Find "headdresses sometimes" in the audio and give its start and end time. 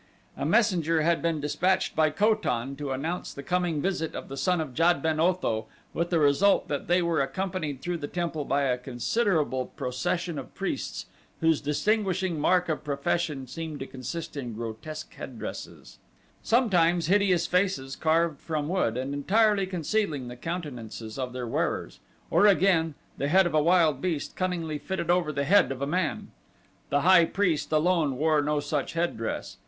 15.13-17.05